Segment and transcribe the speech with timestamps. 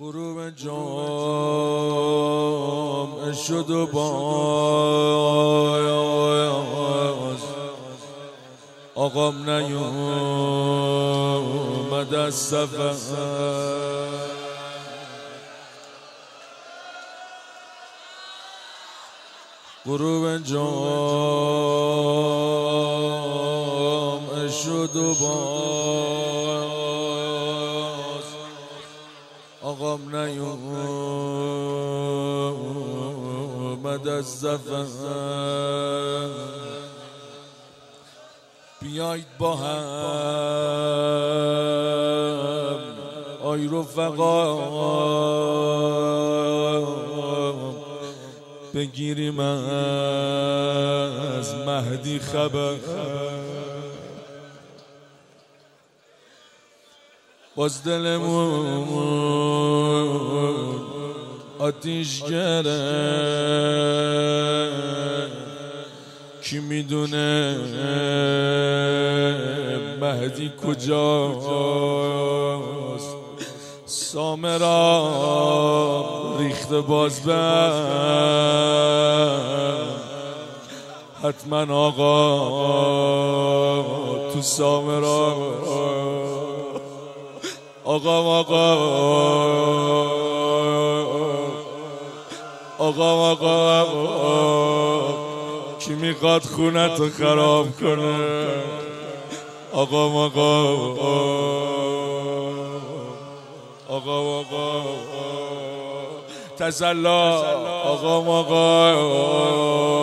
[0.00, 0.78] غروب جام
[3.32, 4.18] شد و باز.
[8.94, 9.74] آقام نیومد
[12.14, 12.94] از سفر.
[19.86, 20.58] غروب جام
[24.48, 25.57] شد و باز.
[29.98, 30.14] آقام
[33.76, 34.84] نیومد از زفر
[38.80, 39.84] بیایید با هم
[43.42, 44.78] آی رفقا.
[48.74, 52.76] بگیریم از مهدی خبر.
[57.58, 58.78] باز دلمون
[61.58, 62.82] آتیش گره.
[66.42, 67.56] کی می‌دونه
[70.00, 71.48] مهدی کجاست؟
[73.86, 75.08] سامرا
[76.38, 77.20] ریخت باز
[81.22, 82.12] حتما آقا
[84.32, 85.47] تو سامرا.
[88.06, 88.74] آقا آقا.
[92.78, 93.84] آقا آقا
[95.78, 98.16] کی می‌خواد خونت خراب کنه؟
[99.72, 100.74] آقا آقا.
[103.88, 104.82] آقا آقا.
[106.58, 107.42] تسلا.
[107.84, 109.97] آقا آقا.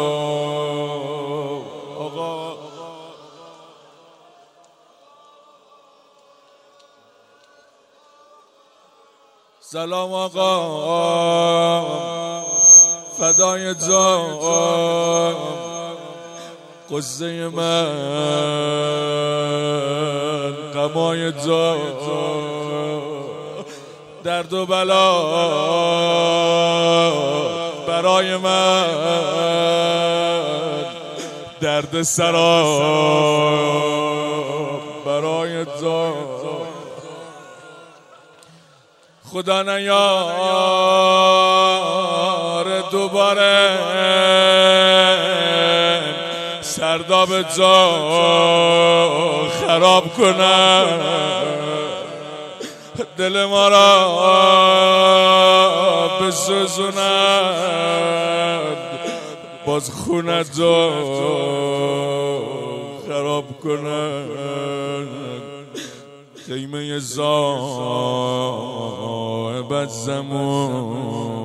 [9.71, 10.45] سلام آقا.
[13.19, 15.35] فدای جان.
[16.91, 17.85] قصه من.
[20.73, 21.79] قمای جان.
[24.23, 25.23] درد و بلا
[27.87, 28.85] برای من.
[31.61, 32.63] درد سرا
[35.05, 36.34] برای تو
[39.35, 39.85] خدا نیار
[42.91, 43.69] دوباره.
[46.61, 47.89] سرداب جا
[49.61, 50.99] خراب کنم
[53.17, 54.07] دل ما را
[56.21, 56.95] بسوزوند
[59.65, 60.91] باز خونه جو
[63.07, 64.25] خراب کنن
[66.47, 67.29] خیمه زاهبت
[69.89, 71.35] زمود.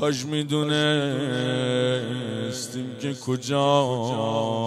[0.00, 0.76] کاش می‌دونستیم
[3.02, 4.58] که کجاست.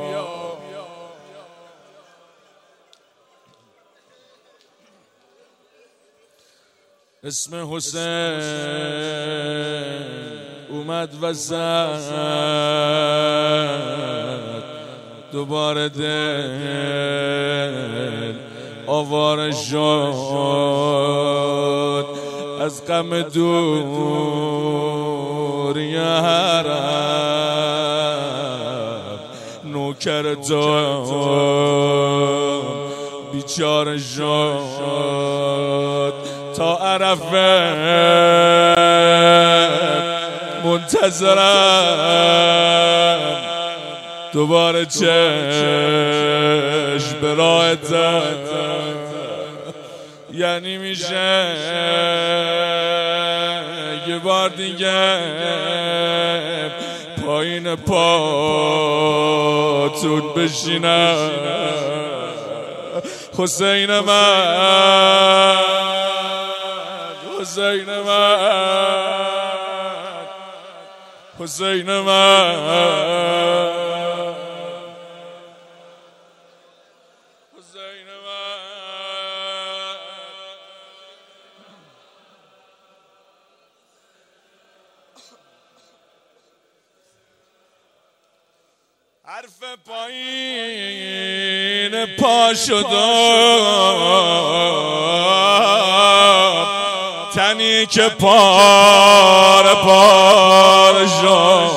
[7.25, 8.03] اسم حسین
[10.71, 12.13] اومد وسط
[15.33, 17.23] دوباره دل
[18.87, 20.15] آوار شد.
[22.61, 24.53] از غم دور
[26.21, 26.93] حرم
[29.65, 31.83] نوکر تو
[33.33, 34.33] بیچاره شد.
[36.57, 37.73] تا عرفه
[40.65, 42.13] منتظرم.
[44.33, 45.03] دوباره چشم
[47.21, 47.77] به راه
[50.33, 51.57] یعنی میشه
[54.09, 55.21] یه بار دیگه
[57.27, 58.23] پایین پاتون
[60.37, 61.31] بشینم
[63.39, 65.57] حسین من
[67.41, 68.33] حسین من
[71.41, 73.82] حسین من حسین من
[89.33, 91.27] حرف پایین
[92.17, 92.53] پا
[97.35, 101.71] تنی که پار پار شد.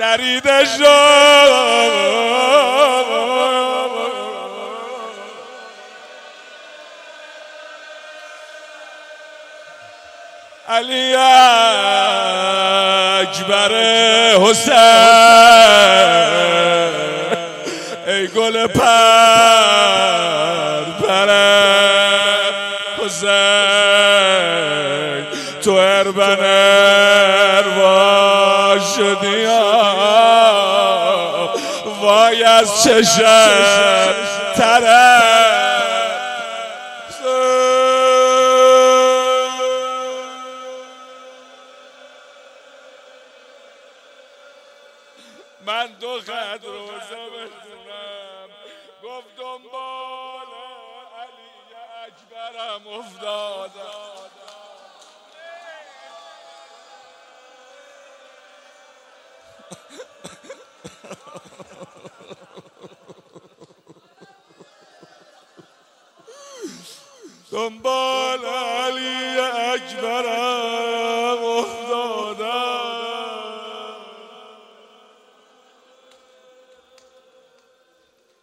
[0.00, 1.90] دریده شد
[10.68, 11.14] علی
[13.20, 13.74] اکبر
[14.34, 14.74] حسین.
[18.06, 19.29] ای گل پر
[25.62, 26.38] تو اربن
[27.56, 29.46] اروا شدی
[32.00, 34.14] وای از چشم
[34.56, 35.20] تره
[45.66, 48.50] من دو خط روزه بخونم.
[49.02, 50.50] گفت دنبال
[51.20, 51.52] علی
[52.06, 54.19] اکبرم افتادم.
[67.52, 69.38] دنبال علی
[69.74, 72.80] اکبرم افتادم.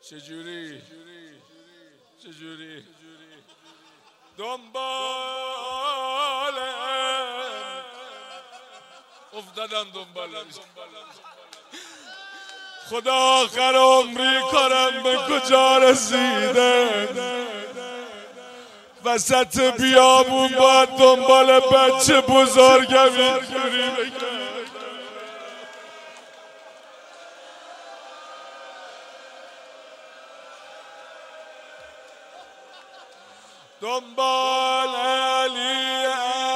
[0.01, 0.81] چجوری؟
[2.23, 2.85] چجوری؟
[4.37, 6.06] دنبال
[9.37, 10.29] افتادم دنبال
[12.89, 17.09] خدا آخر عمری کارم به کجا رسیده؟
[19.05, 24.11] وسط بیابون باید دنبال بچه بزرگم اینجوری
[33.81, 36.05] دنبال علی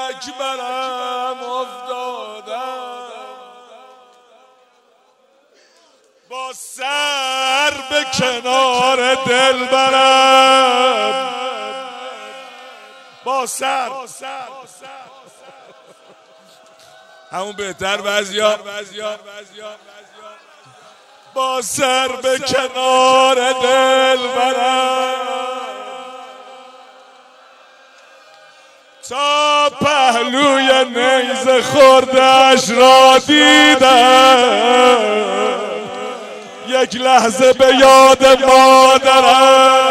[0.10, 2.51] اکبرم افتادم.
[6.32, 11.30] با سر به کنار دل برم.
[13.24, 13.90] با سر.
[17.32, 18.60] همون بهتر بعضیا
[21.34, 25.16] با سر به کنار دل برم.
[29.10, 34.82] تا پهلوی نیز خوردش را دیدم.
[36.82, 39.82] یک لحظه به یاد مادرم.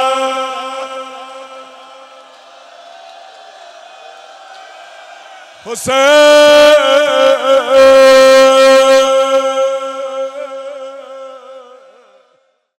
[5.67, 6.50] حسین!